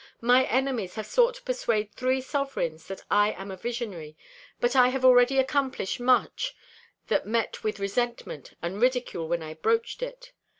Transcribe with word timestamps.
My 0.21 0.45
enemies 0.47 0.95
have 0.95 1.05
sought 1.05 1.35
to 1.35 1.43
persuade 1.43 1.91
three 1.91 2.21
sovereigns 2.21 2.87
that 2.87 3.03
I 3.11 3.33
am 3.33 3.51
a 3.51 3.55
visionary, 3.55 4.17
but 4.59 4.75
I 4.75 4.87
have 4.87 5.05
already 5.05 5.37
accomplished 5.37 5.99
much 5.99 6.55
that 7.05 7.27
met 7.27 7.63
with 7.63 7.77
resentment 7.79 8.55
and 8.63 8.81
ridicule 8.81 9.27
when 9.27 9.43
I 9.43 9.53
broached 9.53 10.01
it. 10.01 10.31